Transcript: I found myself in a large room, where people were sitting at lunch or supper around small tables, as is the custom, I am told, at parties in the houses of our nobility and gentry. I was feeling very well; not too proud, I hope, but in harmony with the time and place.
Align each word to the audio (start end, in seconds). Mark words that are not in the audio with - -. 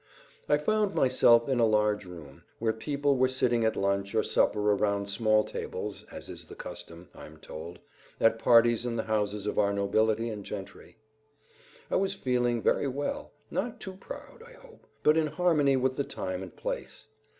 I 0.49 0.57
found 0.57 0.95
myself 0.95 1.47
in 1.47 1.59
a 1.59 1.65
large 1.67 2.05
room, 2.05 2.41
where 2.57 2.73
people 2.73 3.17
were 3.17 3.27
sitting 3.27 3.63
at 3.63 3.75
lunch 3.75 4.15
or 4.15 4.23
supper 4.23 4.71
around 4.71 5.07
small 5.07 5.43
tables, 5.43 6.05
as 6.11 6.27
is 6.27 6.45
the 6.45 6.55
custom, 6.55 7.09
I 7.13 7.27
am 7.27 7.37
told, 7.37 7.77
at 8.19 8.39
parties 8.39 8.83
in 8.83 8.95
the 8.95 9.03
houses 9.03 9.45
of 9.45 9.59
our 9.59 9.71
nobility 9.71 10.29
and 10.29 10.43
gentry. 10.43 10.97
I 11.91 11.97
was 11.97 12.15
feeling 12.15 12.63
very 12.63 12.87
well; 12.87 13.29
not 13.51 13.79
too 13.79 13.93
proud, 13.93 14.41
I 14.43 14.53
hope, 14.53 14.87
but 15.03 15.17
in 15.17 15.27
harmony 15.27 15.75
with 15.77 15.97
the 15.97 16.03
time 16.03 16.41
and 16.41 16.55
place. 16.55 17.05